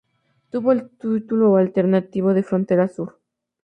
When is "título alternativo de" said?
0.89-2.41